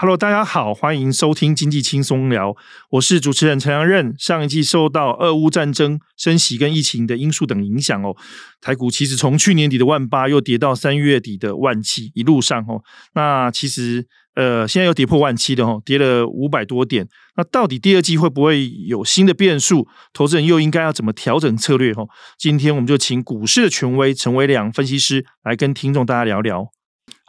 [0.00, 2.54] Hello，大家好，欢迎收听经济轻松聊，
[2.90, 4.14] 我是主持人陈阳任。
[4.16, 8.14] 上一季受到俄乌战争、升息跟疫情的因素等影响哦，
[8.60, 12.80] 台股其实从去年底的万八又跌到三月底的万七，一路上哦，
[13.14, 14.06] 那其实
[14.36, 17.08] 呃现在又跌破万七的哦，跌了五百多点。
[17.36, 19.88] 那到底第二季会不会有新的变数？
[20.12, 21.90] 投资人又应该要怎么调整策略？
[21.94, 26.68] 哦，今天我们就请股市的权威陈维良分析师来跟听众大家聊聊。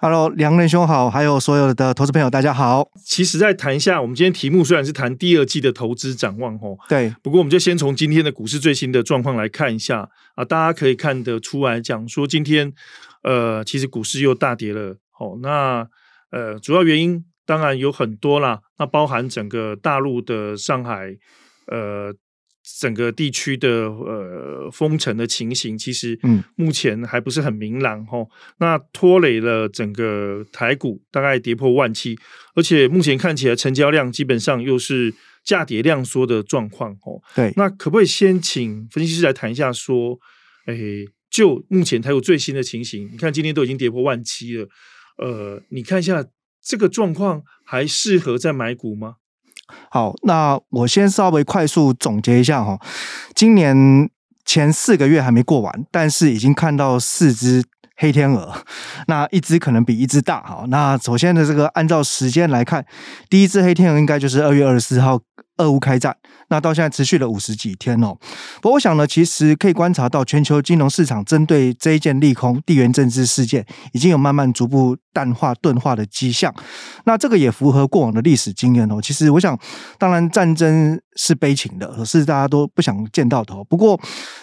[0.01, 2.89] Hello，梁仁兄好，还有所有的投资朋友，大家好。
[3.03, 7.13] 其实，在谈一下，我们今天题目虽然是谈第二季的投资展望，吼，对。
[7.21, 12.71] 不过，我们就先从今天的股市最新的状况来看一下啊，大家可以看得出来，讲说今天，
[13.23, 15.85] 呃，其实股市又大跌了，哦，那
[16.31, 21.17] 呃，主要原因当然有很多啦，那包含整个大陆的上海，
[21.67, 22.13] 呃。
[22.79, 28.27] 整个地区的呃封城的情形，其实嗯目前还不是很明朗哈、嗯。
[28.59, 32.17] 那拖累了整个台股，大概跌破万七，
[32.55, 37.21] 而且目前看起来成交量基本上又是价跌量缩的状况哦。
[37.35, 40.19] 对，那可不可以先请分析师来谈一下，说，
[40.65, 40.77] 哎，
[41.29, 44.67] 就目前台股最新的情形，你看今天都已经跌破万七了，
[45.17, 46.25] 呃，你看一下
[46.61, 49.15] 这个状况还适合再买股吗？
[49.89, 52.79] 好，那我先稍微快速总结一下哈，
[53.33, 54.09] 今年
[54.45, 57.63] 前四个月还没过完，但是已经看到四只
[57.95, 58.53] 黑天鹅，
[59.07, 60.65] 那一只可能比一只大哈。
[60.67, 62.85] 那首先的这个按照时间来看，
[63.29, 65.19] 第一只黑天鹅应该就是二月二十四号。
[65.59, 66.15] 俄乌开战，
[66.49, 68.17] 那到现在持续了五十几天哦。
[68.61, 76.53] 不过我想呢，其实可以观察到，全球金融市场针对这一件利空地缘政治事件，已经有慢慢逐步淡化钝化的迹象。
[77.05, 78.99] 那这个也符合过往的历史经验哦。
[79.01, 79.57] 其实我想，
[79.97, 83.53] 当然战争是悲情的，可是大家都不想见到的。
[83.65, 83.99] 不过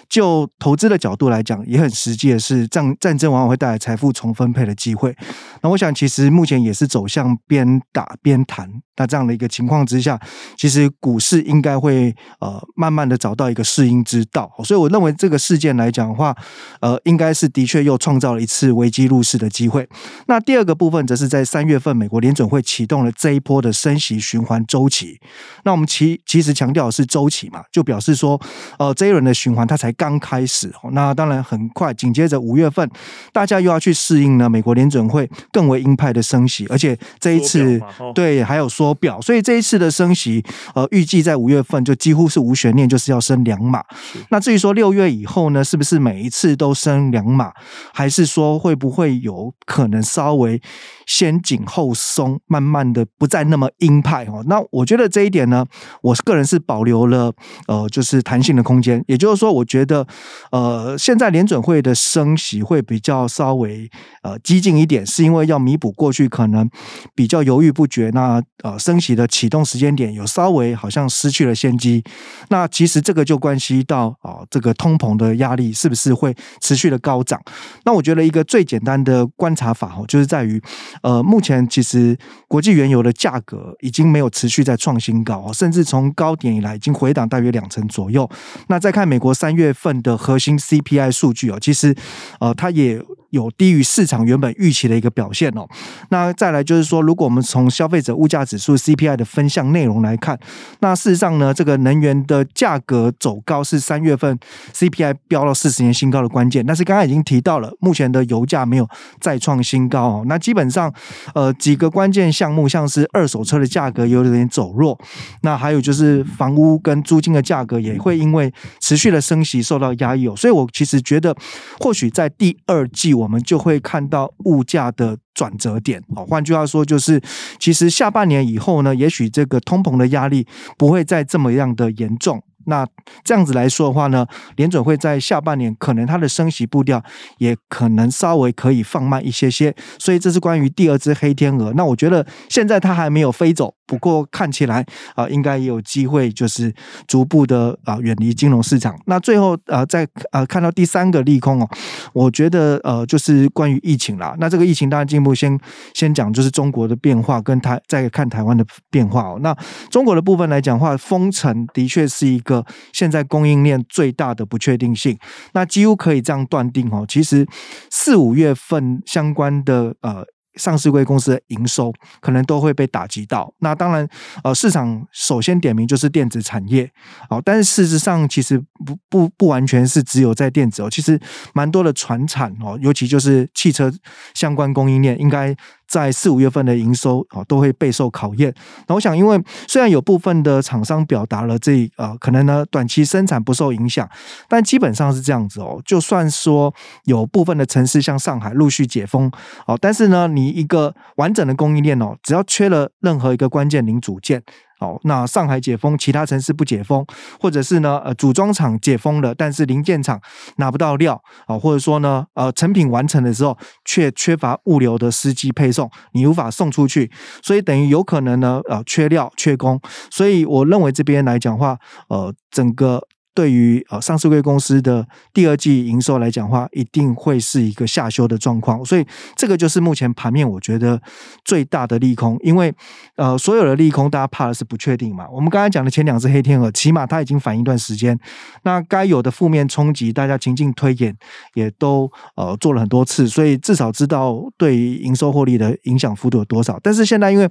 [0.09, 5.17] 就投资的角度来讲，也很实际的是，战战争往往会带来财富重分配的机会。
[5.63, 8.71] 那我想，其实目前也是走向边打边谈。
[8.99, 10.19] 那这样的一个情况之下，
[10.57, 16.37] 其实股市应该会呃慢慢的找到一个适应之道，所以我认为这个事件来讲的话，
[16.81, 19.89] 呃，应该是的确又创造了一次危机入市的机会。
[20.27, 25.21] 那第二个部分则是在三月份，美国联准会启动了这一波的升息循环周期。
[25.63, 28.41] 那我们其其实强调的是周期嘛，就表示说，
[28.81, 30.73] 呃，这一轮的循环它才刚开始。
[30.91, 32.91] 那当然很快，紧接着五月份，
[33.33, 37.81] 大家又要去适应呢，美国联准会更为鹰派的升息，而且这一次
[38.13, 38.97] 对还有缩。
[38.97, 40.43] 表，所以这一次的升息，
[40.75, 43.85] 呃，预计在五月份就几乎是无悬念，就是要升两码。
[44.31, 47.53] 那至于说六月以后呢，是不是每一次都升两码，
[47.93, 50.59] 还是说会不会有可能稍微
[51.07, 54.25] 先紧后松，慢慢的不再那么鹰派？
[54.25, 55.67] 哦，那我觉得这一点呢，
[56.01, 57.31] 我个人是保留了
[57.69, 59.05] 呃，就是弹性的空间。
[59.07, 60.07] 也就是说，我觉得
[60.51, 63.91] 呃，现在联准会的升息会比较稍微
[64.23, 66.67] 呃激进一点，是因为要弥补过去可能
[67.15, 68.75] 比较犹豫不决那呃。
[68.87, 72.01] 升息的启动时间点有稍微好好像失去了先机，
[72.49, 77.43] 那其实这个就关系到啊，这个通膨的压力是不是会持续的高涨？
[77.85, 80.63] 那我觉得一个最简单的观察法哦，就是在于
[81.03, 82.17] 呃，目前其实
[82.47, 88.31] 国际原油的价格已经没有持续在创新高，甚至从高点以来已经回档大约两成左右。
[88.69, 91.93] 那再看美国三月份的核心 CPI 数据哦，其实
[92.39, 93.03] 呃，它也。
[93.31, 95.67] 有低于市场原本预期的一个表现哦。
[96.11, 100.39] 那再来就是说，如果我们从消费者物价指数 CPI 的分项内容来看，
[100.81, 104.39] 那事实上呢，这个能源的价格走高是三月份
[104.73, 106.65] CPI 飙到四十年新高的关键。
[106.65, 108.89] 但是刚才已经提到了，目前的油价没有
[109.21, 110.25] 再创新高哦。
[110.27, 110.93] 那基本上，
[111.35, 114.99] 呃，几个关键项目像是二手车的价格有点走弱，
[115.43, 120.35] 那还有就是房屋跟租金的价格也会因为持续的升息受到压抑哦。
[120.37, 121.35] 所以我其实觉得，
[121.79, 123.27] 或许在第二季我。
[123.29, 126.01] 们就会看到物价的转折点。
[126.15, 127.21] 哦，换句话说，就是
[127.59, 130.47] 其实下半年以后呢，也许这个通膨的压力
[130.79, 132.41] 不会再这么样的严重。
[132.67, 132.87] 那
[133.25, 137.03] 这样子来说的话呢，联准会在下半年可能它的升息步调
[137.39, 139.75] 也可能稍微可以放慢一些些。
[139.99, 141.73] 所以这是关于第二只黑天鹅。
[141.75, 143.75] 那我觉得现在它还没有飞走。
[143.87, 144.85] 不过看起来
[145.15, 146.75] 啊、应该也有机会，就是
[147.07, 148.99] 逐步的啊远离金融市场。
[149.07, 151.69] 那最后啊，再啊看到第三个利空哦，
[152.13, 154.35] 我觉得呃就是关于疫情啦。
[154.41, 155.57] 那这个疫情当然进一步先
[155.95, 159.39] 先讲，就是中国的变化跟台再看台湾的变化哦。
[159.41, 159.57] 那
[159.89, 162.56] 中国的部分来讲的话，封城的确是一个
[162.93, 165.19] 现在供应链最大的不确定性。
[165.53, 167.47] 那几乎可以这样断定哦，其实
[167.91, 170.25] 四五月份相关的呃。
[170.57, 173.53] 上市柜公司的营收可能都会被打击到。
[173.59, 174.09] 那当然，
[174.43, 176.91] 呃，市场首先点名就是电子产业，
[177.29, 181.21] 好，但是事实上其实不不不完全是只有在电子哦，其实
[181.53, 183.93] 蛮多的船产哦，尤其就是汽车
[184.33, 185.55] 相关供应链，应该
[185.89, 188.55] 在四五月份的营收啊都会备受考验。
[188.89, 194.09] 那我想，因为虽然有部分的厂商表达了这呃可能呢短期生产不受影响，
[194.49, 195.81] 但基本上是这样子哦。
[195.85, 196.75] 就算说
[197.05, 199.31] 有部分的城市像上海陆续解封
[199.67, 204.43] 哦，但是呢，你一个完整的供应链哦，只要缺了任何一个关键零组件。
[204.79, 207.05] 哦，那上海解封，其他城市不解封，
[207.41, 210.21] 或者是呢，呃，组装厂解封了，但是零件厂
[210.57, 217.11] 拿不到料啊，或者说呢，呃，成品完成的时候却缺乏物流的司机配送，你无法送出去，
[217.43, 219.81] 所以等于有可能呢，呃，缺料缺工，
[220.11, 221.79] 所以我认为这边来讲话，
[222.09, 223.07] 呃，整个。
[223.37, 229.07] 对于呃上市柜公司的第二季营收来讲的话，一定会是一个下修的状况，所以
[229.37, 230.99] 这个就是目前盘面我觉得
[231.45, 232.75] 最大的利空，因为
[233.17, 235.29] 呃所有的利空大家怕的是不确定嘛。
[235.31, 238.19] 我们刚才讲的前两只黑天鹅，起码它已经反映一段时间，
[238.63, 241.15] 那该有的负面冲击，大家情境推演
[241.53, 246.81] 也都呃做了很多次，所以至少知道对于营收获利的影响幅度有多少。
[246.83, 247.47] 但是现在因为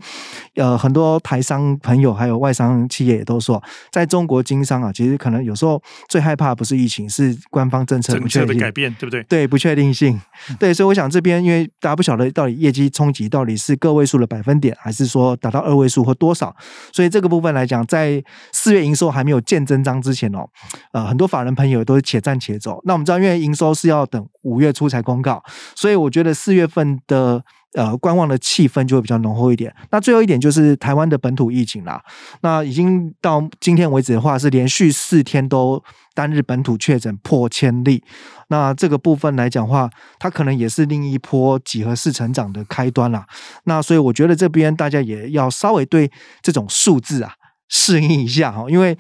[0.56, 3.62] 呃很多台商朋友还有外商企业也都说，
[3.92, 5.75] 在中国经商啊，其实可能有时候。
[6.08, 9.24] 最害怕不是疫情，是官方政策不确定政策的改变，对不对？
[9.24, 10.20] 对，不确定性。
[10.60, 16.56] 对，所以我想这边，因为大家不晓得到底业绩冲击到底是个位数的百分点，还是说达到二位数或多少，
[16.92, 20.48] 所以这个部分来讲，在四月营收还没有见真章之前哦，
[20.92, 22.82] 呃，很多法人朋友都是且战且走。
[22.86, 25.44] 那我们知道，因为营收是要等五月初才公告，
[25.76, 27.44] 所以我觉得四月份的。
[27.76, 29.74] 呃，观望的气氛就会比较浓厚一点。
[29.92, 32.02] 那最后一点就是台湾的本土疫情啦。
[32.42, 35.84] 那已经到今天为止的话，是连续四天都
[36.14, 38.02] 单日本土确诊破千例。
[38.48, 39.90] 那这个部分来讲的话，
[40.20, 43.28] 它可能也是另一波几何式成长的开端啦。
[43.66, 46.10] 那所以我觉得这边大家也要稍微对
[46.42, 47.34] 这种数字啊。
[47.68, 48.96] 适应一下哈，因为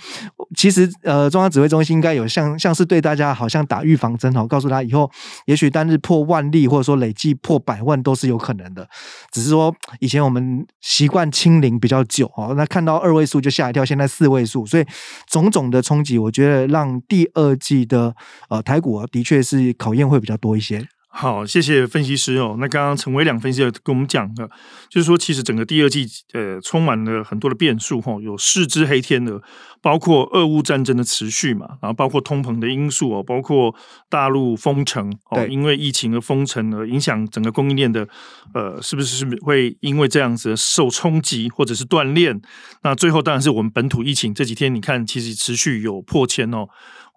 [0.55, 5.09] 其实呃，中央指挥中心应该有像像是对大家好像打预防针哈，告诉他以后
[5.45, 8.87] 也许单日破万例，或者说累计破百万都是有可能的。
[9.31, 14.85] 只是说以前我们习惯清零比较久哦，那看到二位数就吓一跳，现在四位数，所以
[15.29, 18.15] 种种的冲击，我觉得让第二季的
[18.49, 20.83] 呃台股啊，的确是考验会比较多一些。
[21.17, 22.57] 好，谢谢分析师哦。
[22.59, 24.49] 那刚刚陈伟两分析师跟我们讲的，
[24.89, 29.41] 就是说，其实整个第二季呃，充满了很多的变数哈、哦，有四只黑天鹅，
[29.81, 33.73] 包括俄乌战争的持续嘛，然后包括通膨的因素哦，包括
[34.09, 38.05] 大陆封城哦，因为疫情而封城而影响整个供应链的
[38.53, 42.35] 呃，是不是是会因为这样子受冲击或者是断裂？
[42.83, 46.67] 那最后当然是我们本土疫情这几天，你看其实持续有破千哦，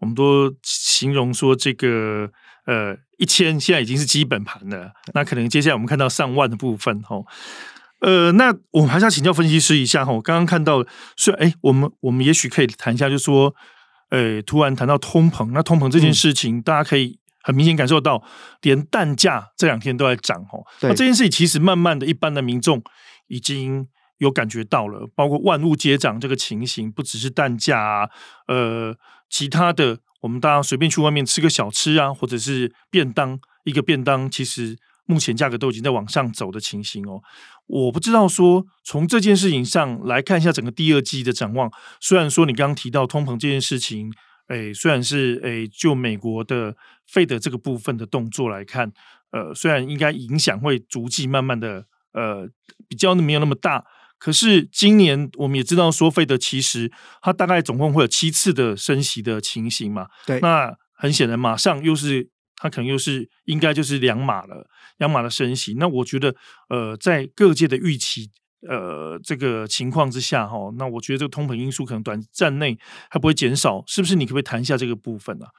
[0.00, 2.30] 我们都形容说这个。
[2.68, 7.24] 呃，一千现在已经是基本盘了，那可能接下来我们看到上万的部分哦。
[8.00, 10.12] 呃，那我们还是要请教分析师一下哈。
[10.12, 10.84] 我刚刚看到，
[11.16, 13.54] 虽然哎，我们我们也许可以谈一下，就是说，
[14.10, 18.22] 呃，突然谈到通膨，那通膨这件事情，嗯、大家可以很明显感受到，
[18.60, 20.60] 连蛋价这两天都在涨哦。
[20.82, 22.82] 那这件事情其实慢慢的，一般的民众
[23.28, 23.88] 已经
[24.18, 28.10] 有感觉到了，包括万物皆涨这个情形，不只是蛋价啊，
[28.46, 28.94] 呃，
[29.30, 30.00] 其他的。
[30.20, 34.76] 我们大家随便去外面吃个小吃啊，或者是便当，一个便当，其实
[35.06, 37.22] 目前价格都已经在往上走的情形哦。
[37.66, 41.70] 我不知道说从这件事情上来看一下整个第二季的展望。
[42.00, 44.12] 虽然说你刚刚提到通膨这件事情，
[44.48, 46.74] 诶，虽然是诶，就美国的
[47.06, 48.90] 费德这个部分的动作来看，
[49.30, 52.48] 呃，虽然应该影响会逐季慢慢的，呃，
[52.88, 53.84] 比较没有那么大。
[54.18, 56.90] 可是今年我们也知道，说费德其实
[57.22, 60.08] 它大概总共会有七次的升息的情形嘛。
[60.26, 65.74] 对，那很显然马上又是它可能又是应该就是两码了，两码的升息。
[65.78, 66.34] 那我觉得
[66.68, 68.28] 呃，在各界的预期
[68.68, 72.76] 呃这个情况之下哈，那我觉得这个通膨因素可能短暂内
[73.08, 74.16] 还不会减少，是不是？
[74.16, 75.50] 你可不可以谈一下这个部分呢、啊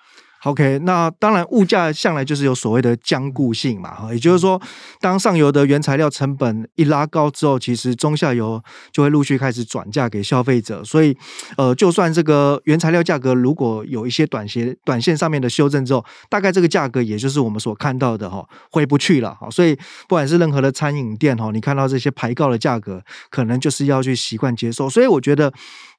[0.43, 4.61] ？OK，那当然，物价向来就是有所谓的僵固性嘛，哈，也就是说，
[5.01, 11.17] 当上游的原材料成本一拉高之后，其实中下游就会陆续开始转嫁给消费者，所以，
[11.57, 19.75] 呃，就算这个原材料价格如果有一些短线、短线上面的修正之后，大概这个价格也就是我们所看到的哈，回不去了，哈，所以
[20.07, 25.51] 不管是任何的餐饮店哈，你看到这些排告的价格，可能就是要去习惯接受，所以我觉得。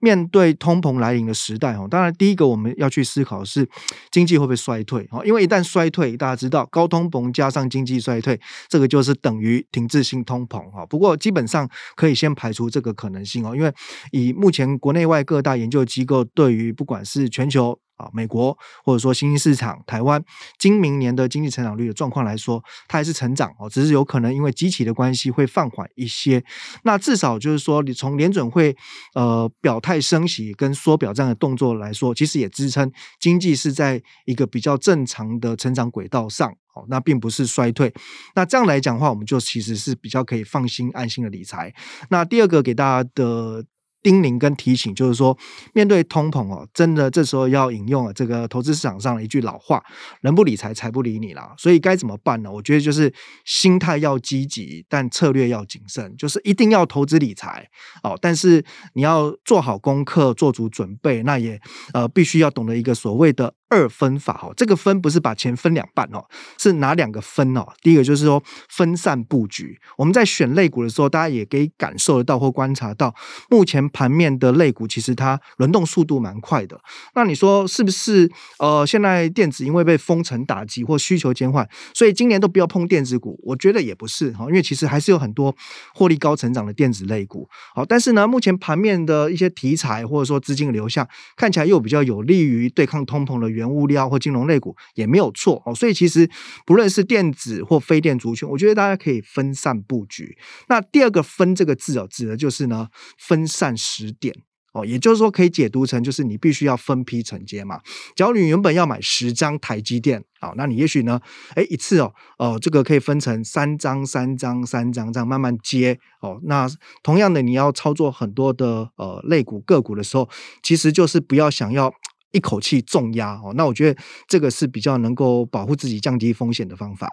[0.03, 3.69] 面对通膨来临的时代，哈，当然第一个我们要去思考是
[4.11, 10.85] 经会不会衰退，哈，因为一旦衰退，大家知道高通膨加上经济衰退，这个就是等于停滞性通膨，哈。
[10.87, 13.73] 不过基本上可以先排除这个可能性哦，因为
[14.13, 17.79] 以目前国内外各大研究机构对于不管是全球。
[18.01, 20.25] 啊，美国或者说新兴市场、台湾，
[20.59, 26.43] 今明年的经济成长率的状况来说，它还是成长哦，只是有可能因为基期的关系会放缓一些。
[26.85, 28.75] 那至少就是说，你从联准会
[29.15, 36.51] 呃表态升息跟缩表这样的动作来说，其实也支撑经济是在一个比较正常的成长轨道上。
[36.73, 37.93] 好，那并不是衰退。
[38.35, 41.75] 那这样来讲的话，我们就其实是比较可以放心安心的理财。
[42.09, 43.65] 那第二个给大家的。
[44.03, 45.37] 叮咛跟提醒，就是说，
[45.75, 49.83] 面对通膨哦，真的这时候要引用了这个投资市场上的一句老话
[50.23, 52.51] ：“人不理财，财不理你啦。”所以该怎么办呢？
[52.51, 53.13] 我觉得就是
[53.45, 56.17] 心态要积极，但策略要谨慎。
[56.17, 57.69] 就是一定要投资理财
[58.03, 58.65] 哦，但是
[58.95, 61.23] 你要做好功课，做足准备。
[61.23, 61.61] 那也
[61.93, 63.55] 呃，必须要懂得一个所谓的。
[63.71, 66.27] 二分法哦，这个分不是把钱分两半哦，
[66.59, 67.67] 是哪两个分哦？
[67.81, 69.81] 第一个就是说分散布局。
[69.97, 73.15] 我们在选类股的时候，大家也可以感受得到或观察到，
[73.49, 76.79] 目前盘面的类股其实它轮动速度蛮快的。
[77.15, 78.31] 那你说是不是？
[78.59, 83.41] 呃，现在电子因为被封城打击或需求减缓，所以今年都不要碰电子股？
[83.45, 85.55] 我觉得也不是哈，因为其实还是有很多
[85.95, 87.49] 获利高成长的电子类股。
[87.75, 96.29] 好，但是呢，目前盘面的一些题材或者说资金流向看起来又比较有利于对抗通膨的原原物料或金融类股也没有错哦，所以其实
[96.65, 100.37] 不论是电子或非电族群，我觉得大家可以分散布局。
[100.69, 102.89] 那第二个“分”这个字哦，指的就是呢
[103.19, 104.35] 分散时点
[104.73, 107.81] 哦，也就是说可以解读成就是你必须要分批承接嘛。
[108.15, 111.21] 假如你原本要买十张台积电，好，那你也许呢，
[111.55, 116.41] 哎一次哦，哦这个可以分成三张、三张、三张这样慢慢接哦。
[116.45, 116.69] 那
[117.03, 120.29] 同样的，你要操作很多的呃类股个股的时候，
[120.63, 121.93] 其实就是不要想要。
[122.33, 127.09] 一口气重压哦，那我觉得这个是比较能够保护自己、降低风险的方法。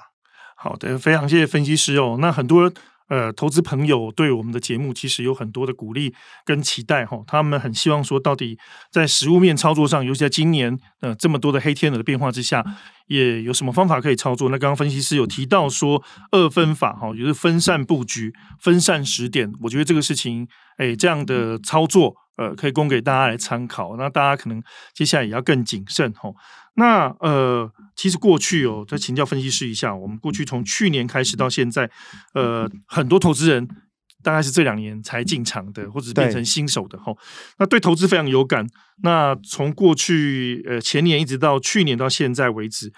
[0.55, 2.17] 好的，非常谢谢分析师哦。
[2.19, 2.71] 那很多
[3.09, 8.57] 呃投资朋友对我们的节目其实有很多的鼓励跟期待哈、他们很希望说，到底
[8.91, 12.65] 在实物面操作上，尤其在今年呃这么多的黑天鹅的变化之下，
[13.05, 14.50] 也有什么方法可以操作？
[14.50, 20.47] 那刚刚分析师有提到说二分法哈，也就是分散布局、分散时点，我觉得这个事情
[20.77, 22.15] 哎这样的操作。
[22.38, 23.98] 呃，可以供给大家来参考。
[23.98, 24.63] 那大家可能
[24.94, 26.36] 接下来也要更谨慎吼。
[26.75, 31.89] 那呃，其实过去哦，再请教分析师一下，我们过去从去年开始到现在，
[32.34, 33.67] 呃，很多投资人
[34.24, 37.13] 大概是这两年才进场的，或者是变成新手的吼。
[37.13, 37.20] 对
[37.60, 38.65] 那对投资非常有感。
[39.01, 42.94] 那从过去呃前年一直到去年到现在为止。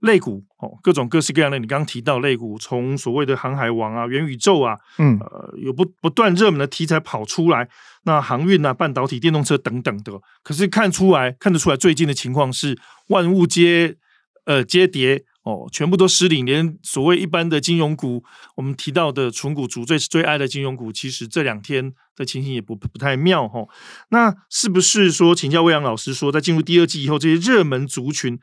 [0.00, 7.66] 类股哦，各种各式各样的，你刚刚提到类股，从所谓的航海王啊、元宇宙啊，嗯，呃，有不不断热门的题材跑出来，
[8.04, 10.12] 那航运啊、半导体、电动车等等的，
[10.42, 13.96] 可是看出来看得出来，最近的情况是万物皆
[14.44, 18.22] 呃皆跌哦，全部都失灵，连所谓一般的金融股，
[18.56, 23.68] 我们提到的纯股族最最爱的金融股，其实这两天的情形也不不太妙哈、哦。
[24.10, 28.38] 那是不是说，请教魏阳老师说，在进入第二季以后，这些热门族群？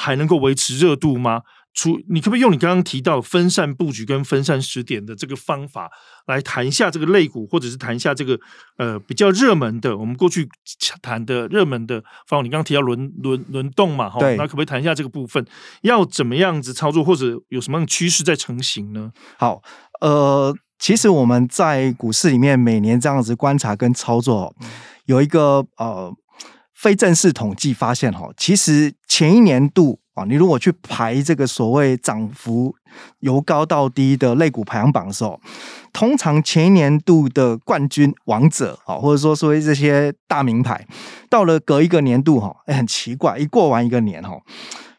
[0.00, 1.42] 还能够维持热度吗？
[1.74, 5.88] 除你可不可以用你刚刚提到分散布局跟分散时点的这个方法
[6.26, 8.38] 来谈一下这个类股，或者是谈一下这个
[8.78, 10.48] 呃比较热门的，我们过去
[11.02, 12.42] 谈的热门的方法？
[12.42, 15.44] 你刚刚提到轮轮轮动嘛，哈对，那可不可以谈一下这个部分？
[15.82, 19.12] 要怎么样子操作，或者有什么样的趋势在成型呢？
[19.36, 19.62] 好，
[20.00, 24.54] 呃，其实我们在股市里面每年这样子观察跟操作，
[25.04, 26.12] 有一个呃。
[26.78, 32.72] 非正式统计发现，哈，其实前一年度啊，你如果去排这个所谓涨幅
[33.18, 35.40] 由高到低的类股排行榜的时候，
[35.92, 40.86] 通常前一年度的冠军王者啊，或者说所谓这些大名牌，
[41.28, 44.40] 到了隔一个年度，哈，很奇怪，一过完一个年，哈。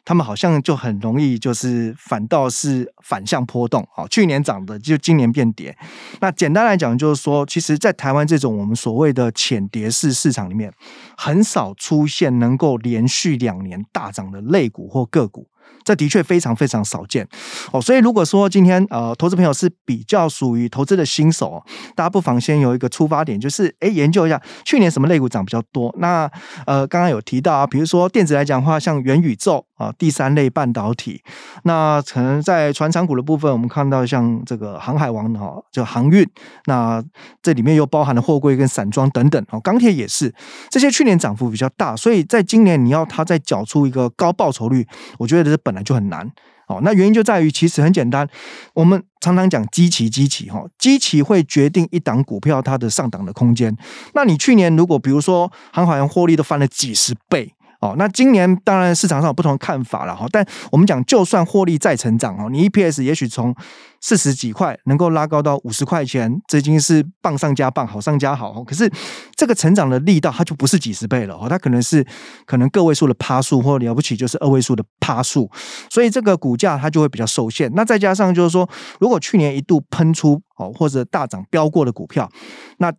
[0.04, 3.86] 他们好像就很容易，就是反倒是反向波动。
[3.94, 5.76] 好，去年涨的就今年变跌。
[6.20, 10.72] 那简单来讲，就是说，其实，在台湾这种我们所谓的浅跌式市场里面，
[11.16, 15.48] 很少出现能够连续两年大涨的类股或个股。
[15.90, 17.26] 这的确非常非常少见。
[17.72, 21.60] 哦，所以如果说今天呃，投资朋友是比较属于投资的新手，
[21.96, 25.92] 大家不妨先有一个出发点，就是诶研究一下去年什么类股涨比较多。
[25.98, 26.30] 那
[26.64, 31.20] 呃，刚刚有提到啊，比如说电子来讲的话，像元宇宙啊，第三类半导体，
[31.64, 36.24] 那可能在传产股的部分，我们看到像这个航海王哈，就航运，
[36.66, 37.02] 那
[37.42, 39.44] 这里面又包含了货柜跟散装等等。
[39.50, 40.32] 哦，钢铁也是，
[40.70, 44.86] 这些去年涨幅比较大，所以在今年你要它再缴出一个高报酬率，
[45.18, 46.30] 我觉得是本来就很难
[46.66, 48.28] 哦，那原因就在于其实很简单，
[48.74, 53.76] 我们常常讲基期，基期哈，基期会决定一档股票它的上档的空间。
[54.14, 57.52] 那你去年如果比如说航海王获利都翻了几十倍。
[57.80, 63.54] 哦，那今年当然市场上有不同看法了哈，但我们讲，就算获利再成长哦，你 EPS 也许从
[64.02, 68.62] 四十几块能够拉高到五十块钱，这已经是棒上加棒，好上加好哦。
[68.62, 68.90] 可是
[69.34, 72.06] 这个成长的力道，它就不是几十倍了哦，它可能是
[72.44, 75.50] 可能个位数的趴数，或了不起就是二位数的趴数，
[75.88, 77.70] 所以这个股价它就会比较受限。
[77.74, 78.68] 那再加上就是说，
[79.00, 82.28] 如果去年一度喷出哦，或者大涨飙过的股票，
[82.76, 82.92] 那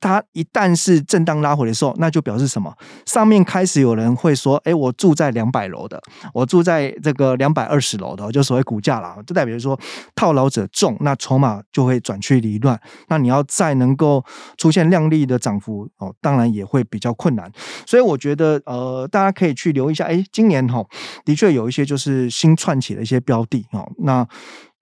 [0.00, 2.72] 它一旦是震荡拉回的时候，那就表示什么？
[3.06, 6.00] 上面开始有人会说：“哎，我住在两百楼的，
[6.34, 9.78] 我住在这个两百二十楼的，就所谓股价啦，就代表说
[10.14, 12.78] 套牢者重，那筹码就会转趋离乱。
[13.08, 14.24] 那你要再能够
[14.56, 17.50] 出现亮丽的涨幅哦，当然也会比较困难。
[17.86, 20.04] 所以我觉得，呃，大家可以去留意一下。
[20.04, 20.84] 哎，今年哈、
[21.24, 24.26] 的确有一些就是新串起的一些标的哦，那。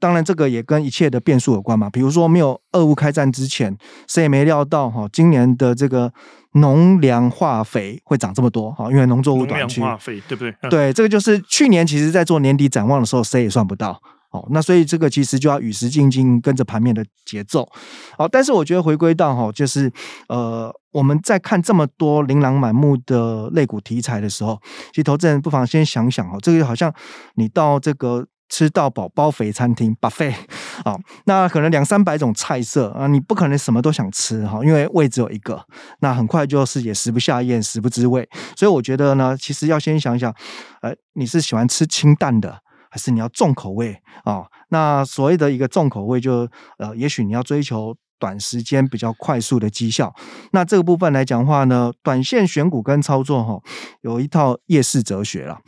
[0.00, 1.88] 当然，这个也跟一切的变数有关嘛。
[1.88, 3.74] 比如说，没有俄乌开战之前，
[4.06, 6.12] 谁也没料到哈，今年的这个
[6.54, 9.80] 农粮化肥会涨这么多哈，因为农作物短缺。
[9.80, 10.54] 农粮化肥对不对？
[10.68, 13.98] 对，这个就是去年其实在做年底展望的时候，谁也算不到
[14.30, 14.46] 哦。
[14.50, 17.66] 那所以这个其实就要与时俱进，跟着盘面的节奏。
[18.18, 19.90] 好，但是我觉得回归到哈，就是
[20.28, 24.60] 呃，我们在看这么多琳琅满目的类股题材的时候，
[24.90, 26.92] 其实投资人不妨先想想哈，这个好像
[27.36, 28.26] 你到这个。
[28.48, 30.34] 吃到饱包肥餐厅 buffet
[30.84, 35.64] 啊，那可能两三百种菜色啊，你不可能什么都想吃哈，因为胃只有一个，
[36.00, 38.28] 那很快就是也食不下咽，食不知味。
[38.56, 40.34] 所以我觉得呢，其实要先想想，
[40.82, 42.58] 呃，你是喜欢吃清淡的，
[42.90, 44.44] 还是你要重口味啊？
[44.68, 47.96] 那所谓的一个重口味就，就呃，也许你要追求。
[48.24, 50.10] 短时间比较快速的绩效，
[50.52, 53.60] 那这个部分来讲的话呢，短线选股跟操作哈，
[54.00, 55.58] 有一套夜市哲学了。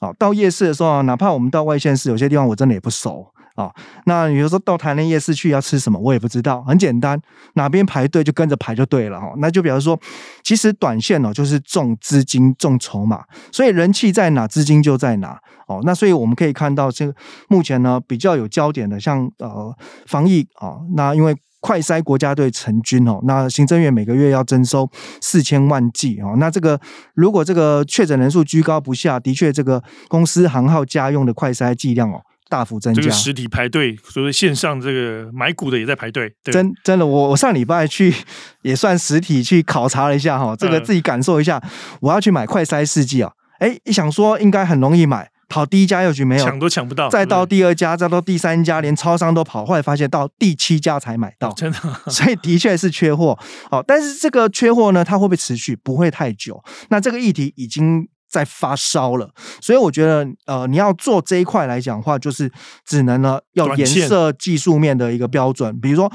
[0.00, 3.70] 好，到夜市的时候，哪怕我们到外县市，有些地方我真的也不熟啊。
[4.06, 6.62] 那比如说到台南夜市去要吃什么，我也不知道。
[6.62, 7.20] 很简单，
[7.52, 9.34] 哪边排队就跟着排就对了哈。
[9.36, 10.00] 那就比如说，
[10.42, 15.80] 其实短线哦就是重资金重筹码，所以人气在哪，资金就在哪哦。
[15.84, 17.12] 那所以我们可以看到，这
[17.50, 21.36] 目前呢比较有焦点的，像呃防疫啊，那因为。
[21.66, 24.88] 快筛国家队成军哦，那行政院每个月要征收
[25.20, 26.80] 四千万剂哦，那这个
[27.14, 33.02] 如果这个确诊人数居高不下，的确这个公司行号家用的快筛剂量哦大幅增加。
[33.02, 36.32] 这个实体排队，所以线上这个买股的也在排队。
[36.44, 38.14] 真真的，我我上礼拜去
[38.62, 41.60] 也算实体去考察了一下哈，这个自己感受一下，
[42.00, 45.28] 我要去买快筛试剂啊，哎，一想说应该很容易买。
[45.48, 51.78] 跑第一家药局没有，抢都抢不到，再到第二家，再到第三家，连超商都跑，后来发现到第七家才买到，真的，
[52.10, 53.38] 所以的确是缺货。
[53.70, 55.76] 好，但是这个缺货呢，它会不会持续？
[55.76, 56.62] 不会太久。
[56.88, 59.30] 那这个议题已经在发烧了，
[59.60, 62.50] 所以我觉得，呃，你要做这一块来讲的话，就是
[62.84, 66.12] 只能呢要颜色技术面的一个标准，比如说。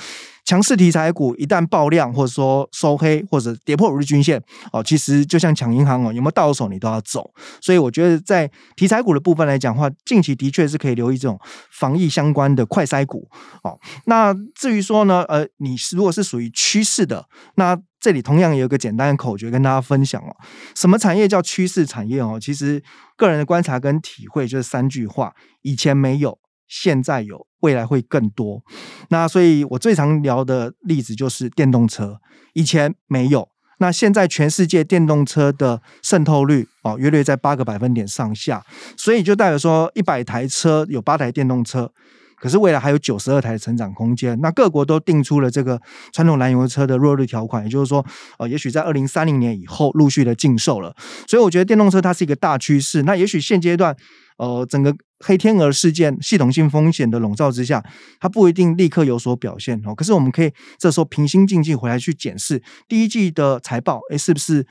[0.52, 4.38] 强势题材股一旦爆量，或者说收黑，或者跌破五日均线，
[4.74, 7.32] 哦，其实就像抢银行哦，有没有到手你都要走。
[7.62, 11.40] 所以我觉得在题材股的部分来讲的话，近期的确是可以留意这种
[11.72, 13.30] 防疫相关的快筛股。
[13.64, 20.36] 哦，那至于说呢，呃，你如果是属于趋势的，那这里同样有一个简单的口诀跟大家分享哦。
[20.76, 22.38] 什么产业叫趋势产业哦？
[22.38, 22.84] 其实
[23.16, 26.41] 个人的观察跟体会就是三句话：以前没有。
[26.72, 28.64] 现在有，未来会更多。
[29.10, 32.22] 那所以，我最常聊的例子就是电动车，
[32.54, 38.64] 以前没有，那现在全世界电动车的渗透率哦，约略在八个百分点上下，
[38.96, 41.92] 所以就代表说，一百台车有八台电动车。
[42.38, 45.80] 可是未来还有九十二台的成长空间，那各国都定出了这个
[46.12, 48.04] 传统燃油车的落日条款，也就是说，
[48.40, 50.96] 呃，也许在二零三零年以后陆续的禁售了。
[51.28, 53.04] 所以我觉得电动车它是一个大趋势。
[53.04, 53.96] 那也许现阶段，
[54.38, 57.84] 呃，整个黑天鹅事件系统性风险的笼罩之下，
[58.20, 59.94] 它不一定立刻有所表现哦。
[59.94, 64.66] 可是我们可以这时候平心静气回来去检视第一季的财报，诶，是不是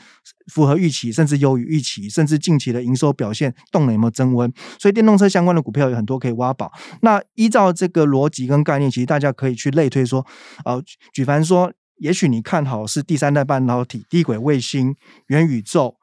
[0.53, 4.53] 符合预期，甚至优于预期，甚至近期的营收表现动能有没有增温？
[4.79, 6.73] 所以电动车相关的股票有很多可以挖宝。
[7.03, 10.27] 那依照这个逻辑跟概念，其实大家可以去类推说，
[10.65, 14.97] 呃，举凡说，也许你看好是第三代半导体、低轨卫星、
[15.29, 16.00] 元宇宙。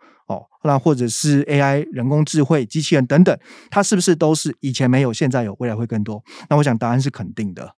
[0.68, 3.36] 那或者是 AI 人工智慧、机器人等等，
[3.72, 6.24] 它是不是都是以前没有，现在有，未来会更多？
[6.50, 7.74] 那我想答案是肯定的。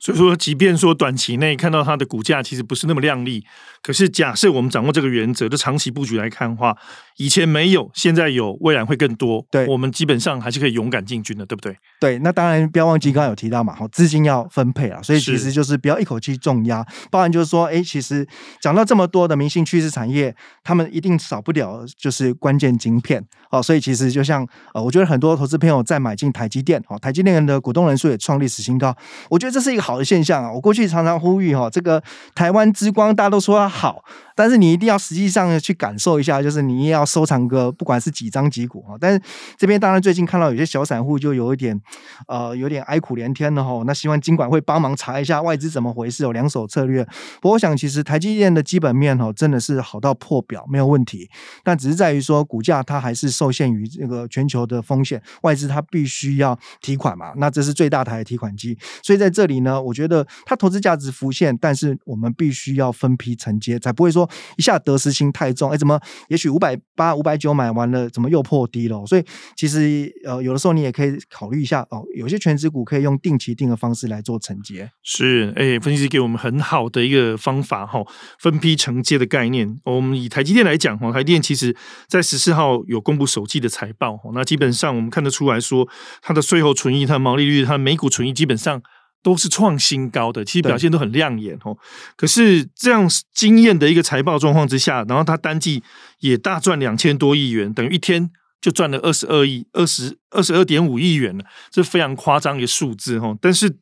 [0.00, 3.44] 所以说，即便说短期内看到它的股价其实不是那么亮丽，
[3.82, 6.74] 可是假设我们掌握这个原则，就长期布局来看的话，
[7.18, 9.46] 以前没有，现在有，未来会更多。
[9.50, 11.76] 对，我们基本上还是可以勇敢进军的，对不对？
[12.00, 16.82] 对，那当然不要忘记刚刚有提到嘛，好，资金要分配啊，所以其实就是不要一口气重压。
[17.10, 18.26] 包含就是说，哎，其实
[18.62, 20.34] 讲到这么多的明星趋势产业，
[20.64, 23.22] 他们一定少不了就是关键晶片。
[23.50, 28.96] 哦，所以其实就像呃，我觉得很多投资朋友在买进台积电，哦，台积电的股东人数也创历史新高，
[29.28, 30.52] 我觉得这是一个好好的现象啊。
[30.52, 32.02] 我过去常常呼吁哈，这个
[32.34, 34.04] 台湾之光大家都说它好。
[34.40, 38.96] 但是你一定要实际上去感受一下，就是你也要收藏个不管是几张几股哈。
[38.98, 39.20] 但是
[39.58, 41.78] 这边当然最近看到有些小散户就有一点
[42.26, 47.04] 呃有点哀苦连天的哈，那希望金管会帮忙查一下外资怎么回事，有两手策略。
[47.42, 51.28] 不过我想其实台积电的基本面哈真的是好到破表，没有问题，
[51.62, 65.70] 但只是在于说股价它还是受限于这个全球的风险，外资它必须要提款嘛，那这是最大台的提款机，所以在这里呢，我觉得它投资价值浮现，但是我们必须要分批承接，才不会说一下得失心太重。
[65.70, 69.04] 哎，怎么也许五百八、五百九买完了，怎么又破低了？
[69.06, 69.24] 所以
[69.56, 74.90] 其实呃，有的时候你也可以考虑一下哦，有些全值股可以用定期定额方式来做承接。
[75.02, 78.00] 是，哎，分析师给我们很好的一个方法哈，
[78.38, 79.80] 分批承接的概念。
[79.84, 81.76] 我们以台积电来讲哈，台积电其实
[82.08, 85.88] 在十四号有公布首季的财报，那基本上我们看得出来说，
[86.22, 88.82] 它的税后存益、它的毛利率、它的每股存益基本上。
[89.22, 91.76] 都是创新高的，其实表现都很亮眼哦。
[92.16, 95.82] 可是这样惊艳的一个财报状况之下，然后它单季
[96.20, 98.30] 也大赚两千多亿元，等于一天
[98.60, 103.36] 就赚了二十二亿、二十二十二点五亿元了，这非常夸张一个数字哦。
[103.40, 103.76] 但是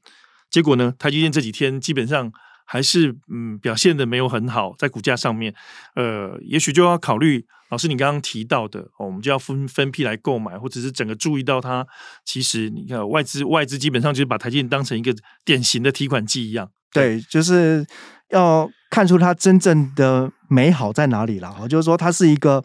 [0.50, 2.32] 结果呢，台积电这几天基本上
[2.70, 5.54] 还是嗯表现的没有很好，在股价上面，
[5.96, 7.46] 呃，也许就要考虑。
[7.70, 11.86] 老师，你刚刚提到的，我们就要分分批来购买，或者是整个注意到它。
[12.24, 16.70] 其实你看，外资外资基本上就是把台积电当成一个典型的提款机一样。
[16.92, 17.86] 对，就是
[18.30, 21.66] 要看出它真正的美好在哪里了。
[21.68, 22.62] 就是说，它是一个。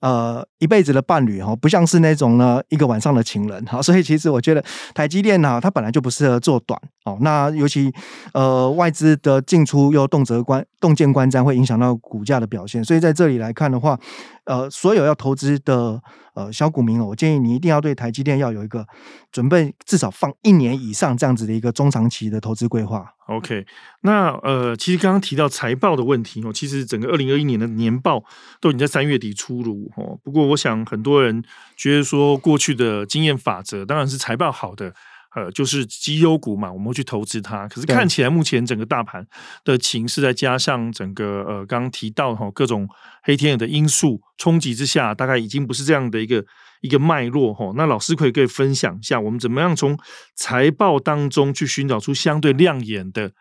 [0.00, 7.18] 呃，一辈子的伴侣哈，不像是那种呢一个晚上的情人哈， 所以其实我觉得台积电呢，它本来就不适合做短哦。
[7.20, 7.92] 那尤其
[8.32, 12.82] 呃外资的进出又动辄观动见观瞻，会影响到股价的表现。
[12.82, 13.98] 所以在这里来看的话，
[14.44, 16.00] 呃，所有要投资的
[16.44, 18.86] 呃小股民哦，我建议你一定要对台积电要有一个
[19.30, 23.14] 准备，至少放一年以上这样子的一个中长期的投资规划。
[23.26, 23.64] OK，
[24.00, 28.24] 那呃，其实刚刚提到财报的问题哦，其实整个二零二一年的年报
[28.60, 30.18] 都已经在三月底出炉哦。
[30.24, 31.42] 不过，我想很多人
[31.76, 34.92] 觉得说，过去的经验法则当然是财报好的，
[35.34, 37.68] 呃，就是绩优股嘛，我们会去投资它。
[37.68, 39.26] 可是看起来目前整个大盘
[39.64, 42.88] 的情势，再加上整个呃刚刚提到哈各种
[43.22, 46.44] 黑天鹅的因素冲击之下，大概已经不是这样的一个。
[46.82, 49.98] 一个脉络哈，那老师可以可以分享一下，我们怎么样从
[50.34, 53.32] 财报当中去寻找出相对亮眼的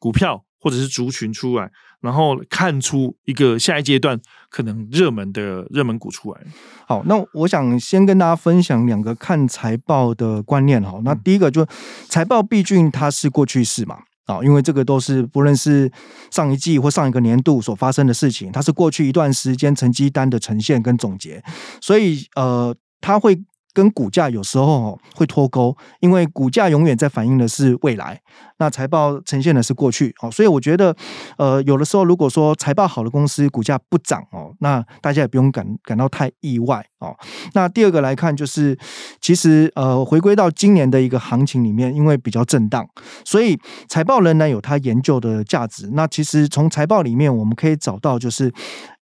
[0.00, 1.70] 股票或者是族群出来，
[2.02, 6.40] 然后看出一个下一阶段可能热门的热门股出来。
[6.86, 11.00] 好，那我想先跟大家分享两个看财报的观念哈。
[11.04, 11.66] 那第一个就
[12.08, 14.00] 财报毕竟它是过去式嘛。
[14.26, 15.90] 啊，因为这个都是不论是
[16.30, 21.42] 上一季或上一个年度所发生的事情，它是过去一段时间成绩单的呈现跟总结，
[21.80, 23.42] 所以呃，它会。
[23.72, 28.20] 跟股价有时候会脱钩，因为股价永远在反映的是未来，
[28.58, 30.94] 那财报呈现的是过去哦，所以我觉得，
[31.38, 37.16] 呃，有的时候如果说财报好的公司股价不涨哦，那大家也不用感感到太意外哦。
[37.54, 38.78] 那第二个来看，就是
[39.20, 42.86] 其实呃，回归到今年的一个行情里面，因为比较震荡，
[43.24, 43.58] 所以
[43.88, 45.90] 财报仍然有它研究的价值。
[45.92, 48.52] 那其实从财报里面我们可以找到就是。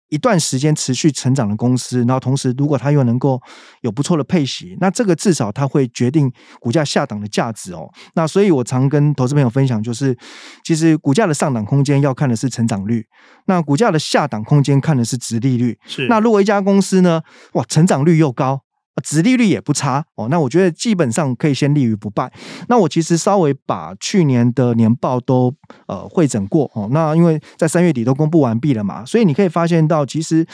[0.10, 3.42] 一段时间持续成长的公司，然后同时如果它又能够
[3.82, 7.90] 有不错的配息，那这个至少它会决定股价下档的价值哦。
[8.16, 10.18] 那所以我常跟投资朋友分享，就是
[10.64, 13.06] 其实股价的上档空间要看的是成长率，
[13.48, 15.78] 那股价的下档空间看的是值利率。
[15.86, 16.08] 是。
[16.08, 17.22] 那如果一家公司呢，
[17.54, 18.62] 哇，成长率又高。
[19.04, 22.32] 殖利率也不差哦，那我觉得基本上可以先立于不败。
[22.68, 25.54] 那我其实稍微把去年的年报都
[25.88, 30.46] 呃会诊过哦，那因为在三月底都公布完毕了嘛，所以你可以发现到，其实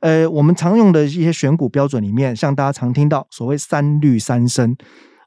[0.00, 4.76] 呃我们常用的一些选股标准里面，像大家常听到所谓三率三升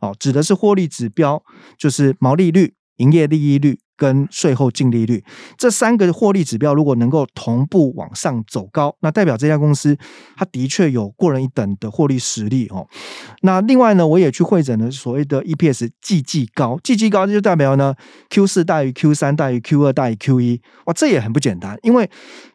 [0.01, 1.43] 哦，指的是获利指标，
[1.77, 3.79] 就是毛利率、营业利益率。
[3.95, 5.23] 跟税后净利率
[5.57, 9.97] 这三个获利指标，如果能够同步往上走高，那代表这家公司
[10.35, 12.87] 它的确有过人一等的获利实力哦。
[13.41, 17.93] 那另外呢，我也去会诊了所谓的 EPS 季季高，季季高就代表呢
[18.29, 22.09] Q 四大于 Q 三大于 Q 二大于 Q 一，哇，这也很不简单，因为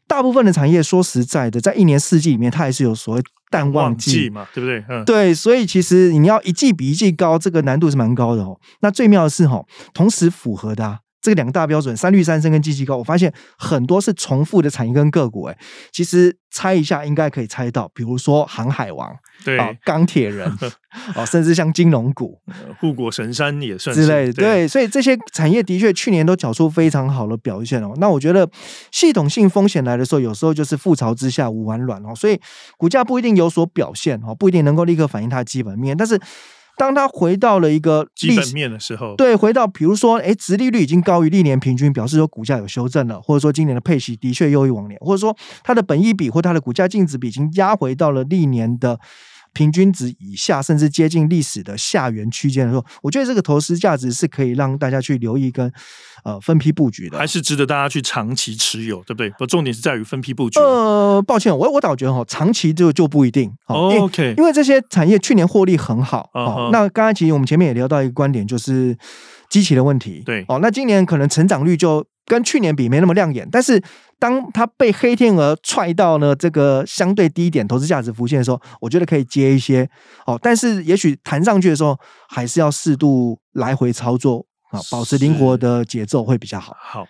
[0.07, 3.23] 大部分的产业说实在的，在一年四季里面，它还是有所谓。
[3.51, 4.85] 淡旺季嘛，对不对？
[4.91, 8.61] 嗯，对，所以其实你要一季比一季高，这个难度是蛮高的哦。
[8.81, 10.99] 那最妙的是哈，同时符合的啊。
[11.21, 15.59] 这个两个大标准，三率三升跟季季高，我发现很多是重复的产业跟个股，哎，
[15.91, 20.49] 其实猜一下应该可以猜到，比如说航海王，对，啊，钢铁人，
[21.17, 22.39] 哦， 甚至像金融股，
[22.79, 27.93] 护国神山也算是之类的，对，对，所以这些产业的确去年都缴出非常好的表现哦。
[27.97, 28.49] 那我觉得
[28.93, 32.41] 系统性风险来的时候，有时候就是覆巢之下无完卵哦，所以
[32.77, 36.21] 股价不一定有所表现哦，不一定能够立刻反映它的基本面，但是。
[36.79, 49.01] 当它回到了一个基本面的时候，对，回到比如说，哎，殖利率已经高于历年平均，表示说股价有修正了，或者说今年的配息的确优于往年，或者说它的本益比或它的股价净值比已经压回到了历年的。
[49.53, 55.71] 平均值以下，甚至接近历史的下缘区间的时候，我觉得这个投资价值是可以让大家去留意跟
[56.25, 59.31] 呃分批布局的，还是值得大家去长期持有，对不对？
[59.31, 60.59] 不，重点是在于分批布局。
[60.61, 63.51] 呃，抱歉，我我倒觉得哈，长期就就不一定。
[63.67, 66.31] 哦、OK，因为这些产业去年获利很好。
[66.35, 66.71] 哦、uh-huh.
[66.73, 68.97] 那刚才其实我们前面也聊到一个观点，就是
[69.49, 70.23] 机器的问题。
[70.25, 73.83] 对，哦，那今年可能成长率就跟去年比没那么亮眼，但是。
[74.21, 79.89] 当它被黑天鹅踹到呢这个相对低点，投资价值浮现的时候，我觉得可以接一些
[80.27, 80.37] 哦。
[80.43, 81.97] 但是也许弹上去的时候，
[82.29, 86.77] 还是要适度来回操作啊，保持灵活的节奏会比较好。
[86.81, 87.07] 好，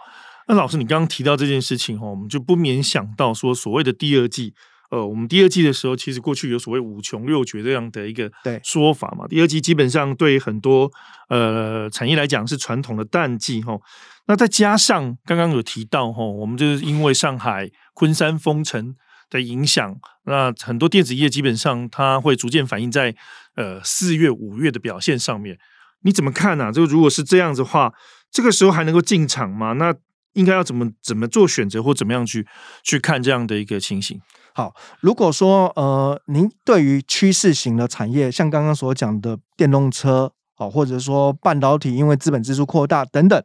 [0.49, 4.53] 那老师你刚刚提到这件事情哦，我们就不免想到说，所谓的第二季，
[4.91, 8.31] 呃，我们第二季的时候，其实过去有所谓五穷六绝这样的一个
[8.63, 9.27] 说法嘛。
[9.29, 10.91] 第二季基本上对很多
[11.29, 13.79] 呃产业来讲是传统的淡季哈。
[14.27, 18.95] 那再加上刚刚有提到哈，我们就是因为上海昆山封城
[19.29, 23.15] 的影响，那很多电子业基本上它会逐渐反映在
[23.57, 25.59] 呃四月五月的表现上面。
[26.03, 26.71] 你怎么看啊？
[26.71, 27.93] 就如果是这样子的话，
[28.31, 29.73] 这个时候还能够进场吗？
[29.73, 29.95] 那
[30.35, 32.47] 应该要怎么怎么做选择，或怎么样去
[32.85, 34.21] 去看这样的一个情形？
[34.59, 40.33] 好，如果说呃，您对于趋势型的产业，像刚刚所讲的电动车。
[40.57, 43.41] 哦，或者说半导体，因为资本支出扩大等等，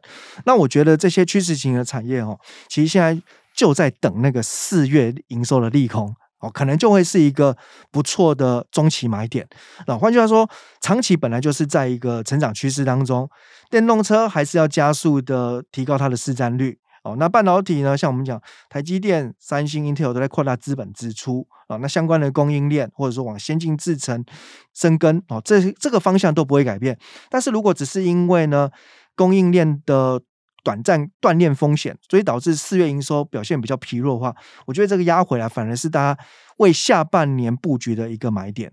[0.46, 2.36] 那我觉得这些趋势型的产业哦，
[2.68, 3.22] 其实现在
[3.54, 7.56] 就在等那个四月营收的利空哦，可能就会是一个
[7.92, 9.46] 不错的中期买点。
[9.86, 10.50] 那换句话说，
[10.80, 13.30] 长期本来就是在一个成长趋势当中，
[13.70, 16.80] 电动车还是要加速的提高它的市占率。
[17.04, 17.96] 哦，那半导体呢？
[17.96, 21.76] 像我们讲，台积电、三星、Intel 都在扩大资本支出啊。
[21.76, 24.24] 那相关的供应链或者说往先进制程
[24.72, 26.98] 深耕哦，这这个方向都不会改变。
[27.28, 28.70] 但是如果只是因为呢
[29.14, 30.20] 供应链的
[30.64, 34.34] 短暂断链风险，所以导致四月营收表现比较疲弱的话，
[34.66, 36.24] 我觉得这个压回来反而是大家
[36.56, 38.72] 为下半年布局的一个买点。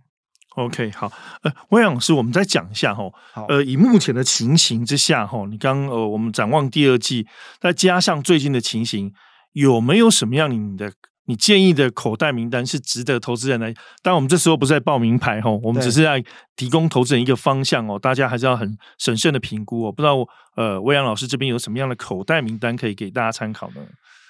[0.55, 1.09] OK，好，
[1.43, 3.03] 呃，魏老师，我们再讲一下哈，
[3.47, 7.25] 呃，以目前的情形之下哈，你刚呃，我们展望第二季，
[7.61, 9.13] 再加上最近的情形，
[9.53, 10.91] 有没有什么样你的
[11.25, 13.73] 你建议的口袋名单是值得投资人来？
[14.03, 16.21] 当然，我们这时候不是在报名牌哈，我们只是在
[16.57, 19.91] 提供投资人一个方向哦，大家还是要很审慎的评估哦。
[19.91, 20.17] 不知道
[20.57, 23.75] 呃，魏阳老师这边有什么样的口袋名单可以给大家参考呢？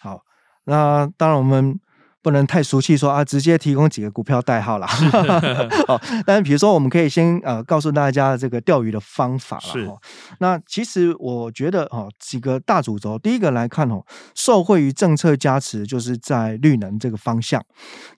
[0.03, 0.21] 好，
[0.65, 1.79] 那当然我们。
[2.21, 4.88] 不能太俗气说啊，直接提供几个股票代号啦。
[5.88, 9.63] 好， 但是比如说，我们可以先呃告诉大家这个钓鱼的方法了。
[9.63, 9.89] 是。
[10.39, 14.03] 那其实我觉得哦，几个大主轴，第一个来看哦，
[14.36, 17.63] 受惠于政策加持，就是在绿能这个方向。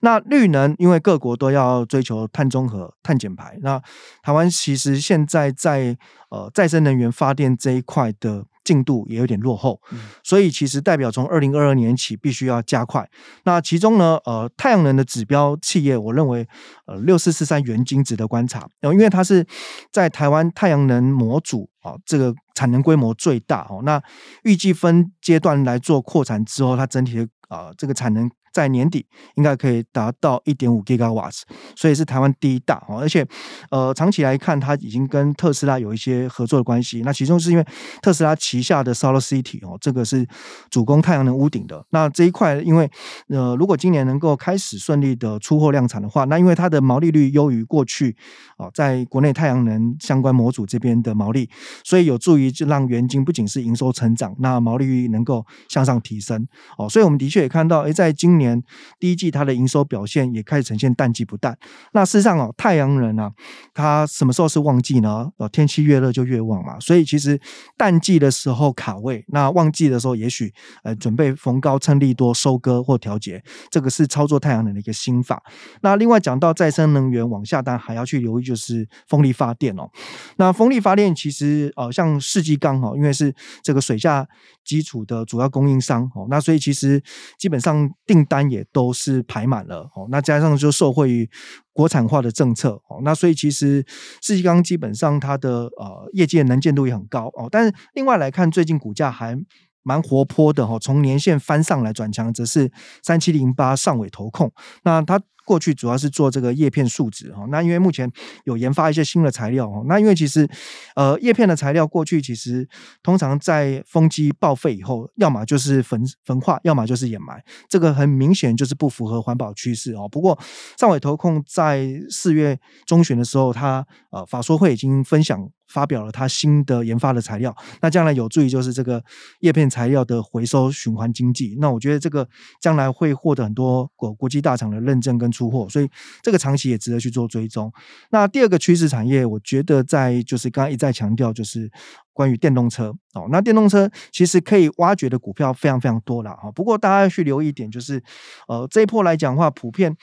[0.00, 3.80] 那绿能因为各国都要追求碳中和、碳减排，那
[4.22, 5.96] 台湾其实现在在
[6.30, 8.44] 呃再生能源发电这一块的。
[8.64, 9.80] 进度也有点落后，
[10.22, 13.08] 所以其实代表从二零二二年起必须要加快。
[13.44, 16.48] 那其中呢，呃，太阳能的指标企业，我认为
[16.86, 19.46] 呃六四四三元晶值得观察，因为它是
[19.92, 23.82] 在台湾太阳能模组啊这个产能规模最大哦。
[23.84, 24.02] 那
[24.42, 28.30] 预计分阶段来做扩产之后，它整体的啊这个产能。
[28.54, 31.42] 在年底应该可以达到一点五 gigawas
[31.74, 33.00] 所以是台湾第一大哦。
[33.00, 33.26] 而且，
[33.70, 37.02] 呃，长期来看，它已经跟特斯拉有一些合作的关系。
[37.04, 37.66] 那其中是因为
[38.00, 40.24] 特斯拉旗下的 Solar City 哦，这个是
[40.70, 41.84] 主攻太阳能屋顶的。
[41.90, 42.88] 那这一块，因为
[43.28, 48.16] 呃，如果今年能够开始顺利的出货量产的话，那因为它的毛利率优于过去
[48.56, 51.50] 哦，在国内太阳能相关模组这边的毛利，
[51.82, 56.46] 所以有助于就让元晶不仅是营收成长，那毛利率能够向上提升
[56.78, 56.88] 哦。
[56.88, 58.43] 所以我们的确也看到，诶，在今年。
[58.44, 58.62] 年
[59.00, 61.56] 第一季它的营收表现也开始呈现淡季不淡。
[61.92, 63.30] 那事实上哦，太阳能啊，
[63.72, 65.30] 它什么时候是旺季呢？
[65.38, 66.78] 哦，天气越热就越旺嘛。
[66.78, 67.40] 所以其实
[67.76, 70.52] 淡季的时候卡位，那旺季的时候也许
[70.82, 75.42] 呃准备逢高趁利多收割或调节，这个是操作太阳能的一个心法。
[75.80, 79.88] 那另外讲到再生能源往下，单还要去留意就是风力发电哦。
[80.36, 84.26] 那风力发电其实哦，像世纪钢哦，因为是这个水下
[84.64, 87.02] 基础的主要供应商哦，那所以其实
[87.36, 88.44] 基本上订单。
[88.44, 91.28] 也都是排满了哦，那加上就受惠于
[91.72, 93.84] 国产化的政策哦，那所以其实
[94.20, 99.34] 世纪钢基本上它的呃业绩能见度也很高哦，但是另外来看最近股价还
[99.82, 102.70] 蛮活泼的哈，从年线翻上来转强，则是
[103.02, 104.52] 三七零八上尾投控，
[104.84, 108.10] 那它过去主要是做这个叶片树脂哈，那因为目前
[108.44, 110.48] 有研发一些新的材料哈，那因为其实
[110.96, 112.68] 呃叶片的材料过去其实
[113.02, 120.08] 通常在风机报废以后，要么就是焚焚化，要么就是掩埋，这个很明显就是不符合环保趋势哦。
[120.08, 120.38] 不过
[120.78, 125.48] 上尾投控在四月中旬的时候，他呃法说会已经分享。
[125.66, 129.02] 发表了他新的研发的材料，那将来有助于就是这个
[129.40, 131.56] 叶片材料的回收循环经济。
[131.58, 132.28] 那我觉得这个
[132.60, 135.88] 将来会获得很多国国际大厂的认证跟出货，所以
[136.22, 137.72] 这个长期也值得去做追踪。
[138.10, 141.68] 那第二个趋势产业，我觉得在就是刚刚一再强调，就是
[142.12, 143.26] 关于电动车哦。
[143.30, 146.52] 那电动车其实可以挖掘的股票非常非常多了哈。
[146.52, 148.00] 不过大家要去留意一点，就是
[148.46, 149.96] 呃这一波来讲的话，普遍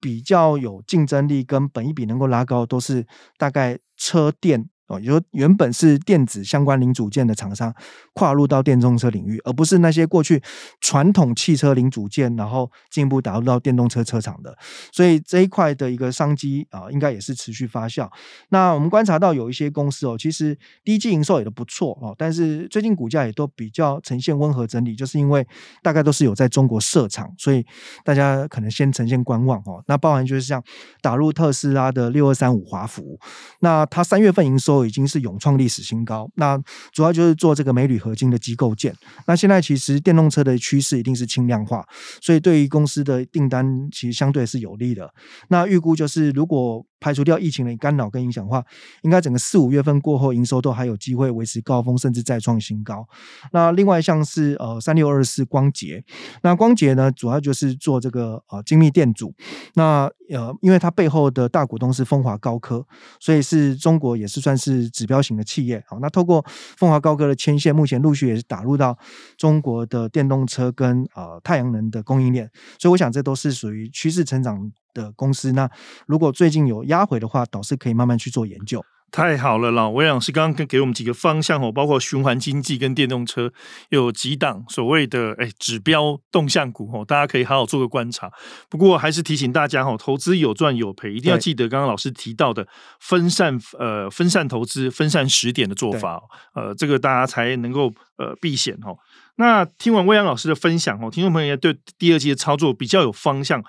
[0.00, 3.06] 比较有竞争力跟本一比能够拉高，都是
[3.38, 4.68] 大概车电。
[4.86, 7.74] 哦，也就原本是电子相关零组件的厂商
[8.12, 10.42] 跨入到电动车领域，而不是那些过去
[10.78, 14.54] 传统汽车零组件，然后进一步打入到电动车车厂的。
[14.92, 18.06] 所以这一块的一个商机啊，应该也是持续发酵。
[18.50, 25.46] 那我们观察到有一些公司哦，其实第一季营收也都不错哦，但是最近股价也都比较呈现温和整理，就是因为
[25.82, 27.64] 大概都是有在中国设厂，所以
[28.04, 29.82] 大家可能先呈现观望哦。
[29.86, 30.62] 那包含就是像
[31.00, 33.18] 打入特斯拉的六二三五华孚，
[33.60, 34.73] 那它三月份营收。
[34.74, 36.28] 都已经是永创历史新高。
[36.34, 36.58] 那
[36.92, 38.94] 主要就是做这个镁铝合金的机构件。
[39.26, 41.86] 那现在其实电动车的趋势一定是轻量化，
[42.20, 45.12] 所以对于公司的订单其实相对是有利的。
[45.48, 48.64] 那预估就是如果排除掉疫情的干扰跟影响的话，
[49.02, 53.06] 应该整个四五月份过后，营收都还有机会维持高峰，甚至再创新高。
[53.52, 56.02] 那另外像是呃三六二四光頡，
[56.42, 59.34] 那光頡呢主要就是做这个呃精密电阻。
[59.74, 62.86] 那呃因为它背后的大股东是风华高科，
[63.20, 65.84] 所以是中国也是算是是指标型的企业。
[65.86, 66.44] 好，那透过
[66.76, 68.96] 风华高科的牵线，目前陆续也是打入到
[69.36, 72.50] 中国的电动车跟呃太阳能的供应链。
[72.78, 75.70] 所以我想这都是属于趋势成长的公司，那
[76.06, 78.82] 如果最近有压回的话，倒是可以慢慢去做研究。
[79.14, 83.52] 太好了老，魏老师刚刚给我们几个方向哦，包括循环经济跟电动车，
[83.90, 88.28] 有几档所谓的哎指标动向股哦，大家可以好好做个观察。
[88.68, 92.66] 不过还是提醒大家哈，投资有赚有赔，一定要记得刚刚老师提到的
[92.98, 96.20] 分散呃分散投资、分散时点的做法，
[96.56, 98.96] 呃，这个大家才能够呃避险哈。
[99.36, 103.62] 那听完魏阳老师的分享哦，听众朋友也对第二季的操作比较有方向。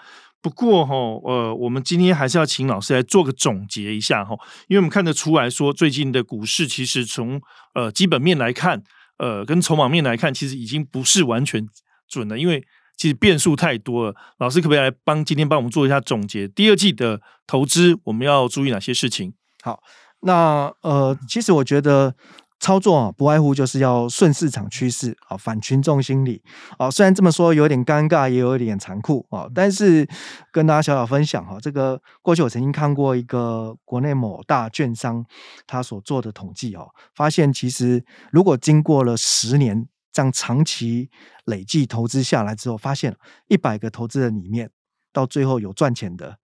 [0.46, 4.36] 不过哈，呃，我们今天还是要请老师来做个总结一下哈，
[4.68, 7.42] 因为我们看得出来说，最近的股市其实从
[7.74, 8.84] 呃基本面来看，
[9.18, 11.68] 呃，跟筹码面来看，其实已经不是完全
[12.08, 12.64] 准了，因为
[12.96, 14.16] 其实变数太多了。
[14.38, 16.48] 老师可不可以来帮今天帮我们做一下总结？
[16.48, 19.34] 第二季的投资我们要注意哪些事情？
[19.64, 19.82] 好，
[20.22, 22.14] 那呃，其实我觉得。
[22.60, 26.42] 操作啊，不外乎就是要顺市场趋势啊，反群众心理
[26.78, 26.90] 啊。
[26.90, 30.08] 虽然这么说有点尴尬，也有一点残酷啊，但是
[30.52, 31.58] 跟大家小小分享哈。
[31.62, 35.24] 这个过去我曾经看过一个国内某大券商
[35.68, 41.10] 他所做的统计哦，发现其实如果经过了十年这样长期
[41.44, 43.16] 累计投资下来之后，发现
[43.48, 44.72] 一百个投资人里面，
[45.12, 46.38] 到最后有赚钱的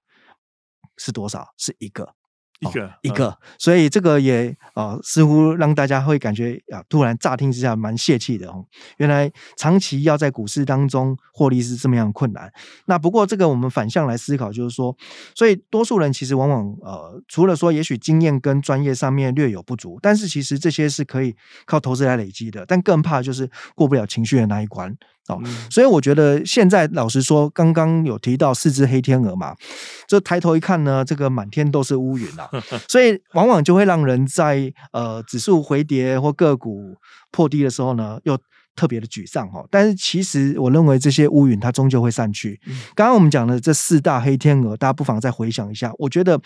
[0.98, 1.54] 是多少？
[1.58, 2.14] 是一个。
[2.62, 8.64] 一个、哦、一个，所以这个也啊、呃，似乎让大家会感觉啊，突然乍听之下蛮泄气的哦。
[8.98, 12.52] 原来长期要在股市当中获利是这么样困难。
[12.86, 14.96] 那不过这个我们反向来思考，就是说，
[15.36, 22.64] 所以多数人其实往往呃，除了说也许经验跟专业上面略有不足，但是其实这些是可以靠投资来累积的。
[22.68, 24.96] 但更怕就是过不了情绪的那一关。
[25.32, 25.40] 哦，
[25.70, 29.56] 所以我觉得现在老实说，刚刚有提到四只黑天鹅嘛，
[30.08, 32.50] 这抬头一看呢，这个满天都是乌云啊，
[32.90, 36.96] 所以往往就会让人在呃指数回跌或个股
[37.32, 38.38] 破低的时候呢，又
[38.76, 39.66] 特别的沮丧哈。
[39.70, 42.60] 但是其实我认为这些乌云它终究会散去。
[42.96, 46.40] 刚刚我们讲的这四大黑天鹅，大家不妨再回想一下，我觉得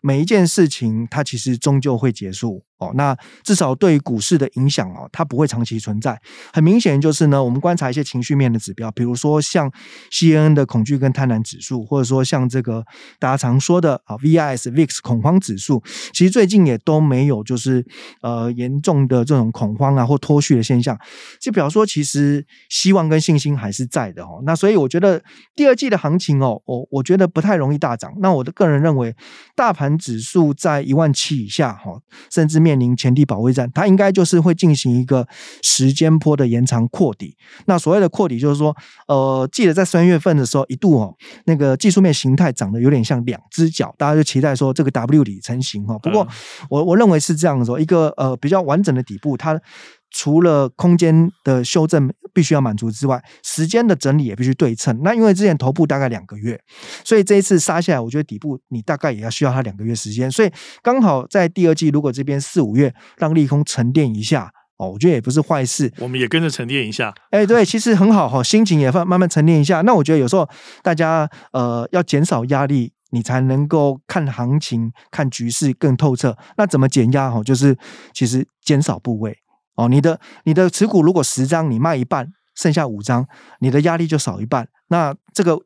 [0.00, 2.64] 每一件事情它其实终究会结束。
[2.80, 6.18] 哦，那至少对于股市的影响哦，它不会长期存在。
[6.50, 9.70] 很明显就是呢，我们观察一些情绪面的指标，比如说像
[10.10, 12.82] CNN 的恐惧跟贪婪指数，或者说像这个
[13.18, 15.82] 大家常说的啊 V I S VIX 恐慌指数，
[16.14, 17.86] 其实最近也都没有就是
[18.22, 20.98] 呃严重的这种恐慌啊或脱序的现象，
[21.38, 24.40] 就表示说其实希望跟信心还是在的哦。
[24.46, 25.22] 那所以我觉得
[25.54, 28.10] 第二季的行情哦，我我觉得不太容易大涨。
[28.22, 29.14] 那我的个人认为，
[29.54, 32.00] 大盘指数在一万七以下哈，
[32.32, 32.69] 甚至面。
[32.70, 35.26] 面临前地保卫战，它应该就是会进行一个
[35.60, 37.36] 时间波的延长扩底。
[37.66, 38.76] 那所谓的扩底，就是说，
[39.08, 41.12] 呃，记得在三月份的时候，一度哦，
[41.46, 45.98] 那个技术面形态长得有点像两只脚，大家就期待说这个 W 底成型哈。
[45.98, 46.26] 不过
[46.68, 49.60] 我我认为是这样子说，一个呃比较完整的底部，它
[50.10, 55.00] 除了空间的修正必须要满足之外，时间的整理也必须对称。
[55.02, 56.60] 那因为之前头部大概两个月，
[57.04, 60.30] 所以这一次杀下来，我觉得底部你大概也要需要它两个月时间。
[60.30, 60.50] 所以
[60.82, 65.92] 刚好在第二季，如果这边四五月让利空沉淀一下哦，我觉得也不是坏事。
[65.98, 67.14] 我们也跟着沉淀一下。
[67.30, 69.82] 哎，对，其实很好哈，心情也慢慢慢沉淀一下。
[69.82, 70.48] 那我觉得有时候
[70.82, 76.36] 大家呃要减少压力，你才能够看行情、看局势更透彻。
[76.56, 77.42] 那怎么减压哈？
[77.42, 77.76] 就是
[78.14, 79.36] 其实减少部位。
[79.80, 83.26] 哦，你的你的持股如果十张，你卖一半，剩下五张，
[83.60, 84.68] 你的压力就少一半。
[84.88, 85.58] 那这个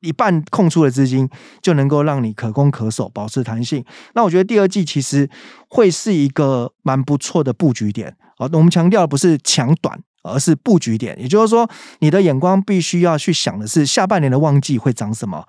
[0.00, 1.28] 一半空出的资金，
[1.60, 3.84] 就能够让你可攻可守，保持弹性。
[4.14, 5.28] 那我觉得第二季其实
[5.68, 8.16] 会是一个蛮不错的布局点。
[8.38, 11.14] 哦，我们强调的不是抢短，而是布局点。
[11.20, 15.44] 也就是说，你的眼光必须要去想的是下半年的旺季会涨什么。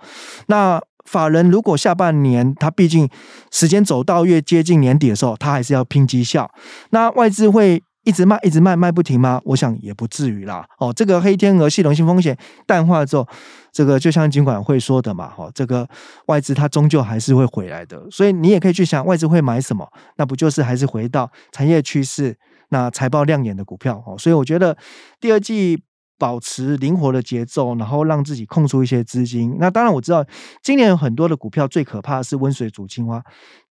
[0.48, 3.08] 那法人如果下半年他毕竟
[3.50, 6.52] 时间走到越接近年底的时候，他还是要拼绩效。
[6.90, 7.82] 那外资会。
[8.10, 9.40] 一直卖，一直卖，卖不停吗？
[9.46, 10.66] 我想也不至于啦。
[10.80, 12.36] 哦，这个黑天鹅系统性风险
[12.66, 13.28] 淡化之后，
[13.72, 15.88] 这个就像金管会说的嘛，哈，这个
[16.26, 18.02] 外资它终究还是会回来的。
[18.10, 19.88] 所以你也可以去想，外资会买什么？
[20.18, 22.36] 那不就是还是回到产业趋势、
[22.70, 24.04] 那财报亮眼的股票？
[24.08, 24.76] 哦，所以我觉得
[25.22, 25.80] 第二季
[26.18, 29.56] 保持灵活的节奏，然后让自己空出一些资金。
[29.60, 30.26] 那当然我知道，
[30.64, 33.24] 今年有很多的股票最可怕的是温水煮青蛙。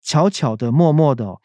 [0.06, 1.36] 悄悄的、默默的，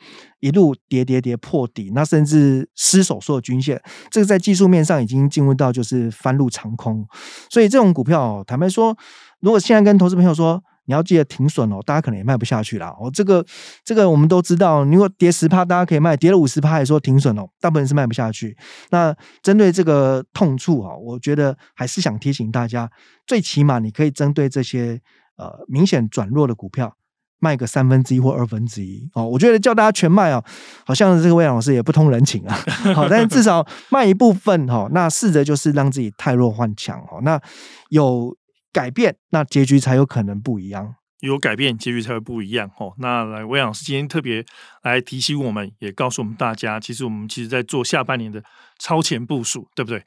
[0.41, 3.81] 一路跌跌跌破底，那甚至失守所有均线，
[4.11, 7.05] 这个在技术面上已经进入到就是翻入长空。
[7.49, 8.95] 所以这种股票，坦白说，
[9.41, 13.11] 如果现在跟投资朋友说你要记得停损哦，大家可能也卖不下去了哦。
[13.15, 13.45] 这个
[13.83, 18.55] 这个我们都知道，如果跌十趴，大家可以卖；跌了五十趴，还说停损哦，大部分是卖不下去。
[18.91, 22.91] 那针对这个痛处啊，我觉得还是想提醒大家，
[23.27, 25.01] 最起码你可以针对这些
[25.39, 26.95] 呃明显转弱的股票。
[27.41, 30.45] 卖个三分之一或二分之一哦，我觉得叫大家全卖哦，
[30.87, 32.55] 好像这个魏老师也不通人情啊。
[32.95, 37.21] 好，但是至少卖一部分哈，那试着就是让自己太弱换强哦。
[37.23, 37.41] 那
[37.89, 38.37] 有
[38.73, 40.95] 改变，那结局才有可能不一样。
[41.21, 42.95] 有改变，结局才会不一样哦。
[42.99, 44.45] 那来，魏老师今天特别
[44.83, 48.43] 来提醒我们，也告诉我们大家，其实我们其实在做下半年的
[48.79, 50.03] 超前部署，对不对？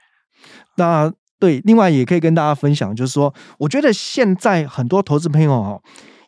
[0.78, 5.82] 那对，另外也可以跟大家分享，就是说，我觉得现在很多投资朋友哦。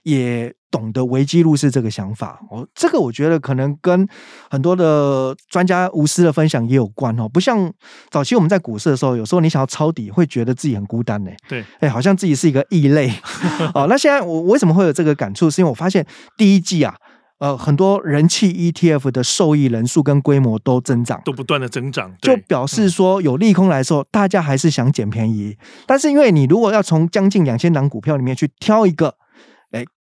[0.05, 4.07] 也懂得危机入市这个想法哦，这个我觉得可能跟
[4.51, 7.27] 很多的专家无私的分享也有关哦。
[7.27, 7.73] 不像
[8.11, 11.31] 早期我们在股市的时候，有时候你想要抄底，会觉得自己很孤单呢。
[11.49, 13.11] 对，哎，好像自己是一个异类
[13.73, 13.87] 哦。
[13.89, 15.49] 那现在我为什么会有这个感触？
[15.49, 16.05] 是因为我发现
[16.37, 16.95] 第一季啊，
[17.39, 25.57] 呃，很多人气 ETF 的受益人数跟规模都增长，都不断的增长，就表示说有利空来的时候，嗯、大家还是想捡便宜。
[25.87, 29.15] 但是因为你如果要从将近两千档股票里面去挑一个。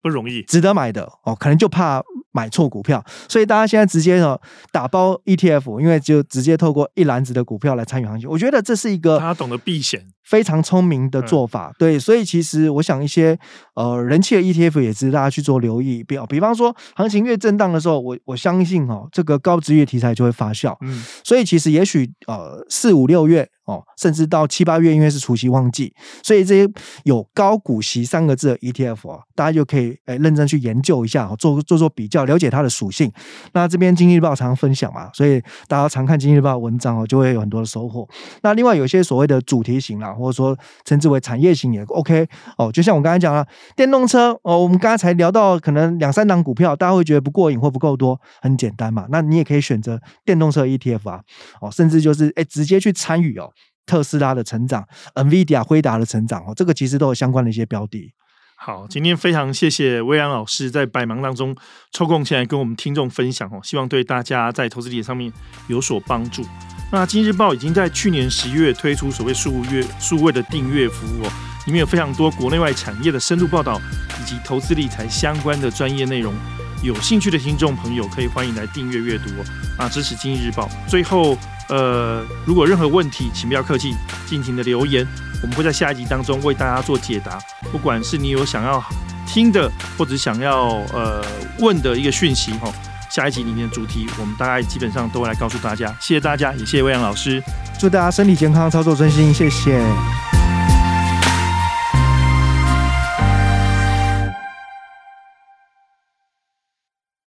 [0.01, 4.37] 不容易，值得买的哦，可能就怕买错股票，所以大家现在直接呢
[4.71, 8.29] 打包 ETF，因为就直接透过一篮子的股票来参与行情。
[8.29, 11.71] 我觉得这是一个他懂得避险，非常聪明的做法。
[11.71, 13.37] 嗯、对，所以其实我想一些
[13.73, 16.03] 呃人气的 ETF 也值得大家去做留意。
[16.03, 20.77] 比比方说，行情越震荡的时候，我我相信哦，这个高殖利率题材就会发酵。
[20.81, 23.49] 嗯，所以其实也许呃四五六月。
[23.69, 26.67] 哦，甚至到七八月，因为是除夕旺季，所以这些
[27.03, 33.11] 有高股息三个字的 ETF 啊，大家就可以诶认真去研究一下，做做做比较，了解它的属性。
[33.53, 38.09] 那这边经济日报常常分享嘛，所以大家常看经济日报文章哦，就会有很多的收获。
[38.41, 42.71] 那另外有些所谓的主题型啦，或者说称之为产业型也 OK 哦。
[42.71, 49.05] 就像我刚才讲了，电动车哦，我们刚才聊到可能两三档股票，大家会觉得不过瘾或不够多，很简单嘛。
[49.09, 51.21] 那你也可以选择电动车 ETF 啊，
[51.61, 53.49] 哦，甚至就是诶直接去参与哦。
[53.85, 58.13] 特斯拉的成长，NVIDIA 辉达的成长哦，这个其实都有相关的一些标的。
[58.55, 61.55] 好，今天非常谢谢威廉老师在百忙当中
[61.91, 65.33] 抽空前来跟我们听众分享哦，希望对大家在投资理财上面
[65.69, 66.43] 有所帮助。
[66.91, 71.31] 那今日报已经在去年十一月推出所谓数月数位的订阅服务哦，
[71.65, 73.79] 里面有非常多国内外产业的深度报道
[74.21, 76.33] 以及投资理财相关的专业内容。
[76.81, 79.45] 有兴趣的听众朋友可以欢迎来订阅阅读哦，
[79.77, 80.69] 啊，支持经济日报。
[80.87, 81.37] 最后。
[81.71, 83.93] 呃，如果任何问题，请不要客气，
[84.25, 85.07] 尽情的留言，
[85.43, 87.39] 我们会在下一集当中为大家做解答。
[87.71, 88.83] 不管是你有想要
[89.27, 91.23] 听的，或者想要呃
[91.59, 92.73] 问的一个讯息哈，
[93.09, 95.87] 下一集里面的主题，我们大概基本上都会来告诉大家。
[95.99, 97.43] 谢谢大家，也谢谢魏阳老师，
[97.79, 100.38] 祝大家身体健康，操作顺心，谢谢。